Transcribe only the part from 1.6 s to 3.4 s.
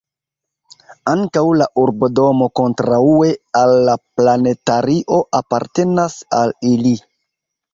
la urbodomo kontraŭe